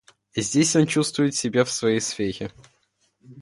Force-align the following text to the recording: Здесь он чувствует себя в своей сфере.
Здесь 0.35 0.75
он 0.75 0.87
чувствует 0.87 1.35
себя 1.35 1.63
в 1.63 1.69
своей 1.69 1.99
сфере. 2.01 2.49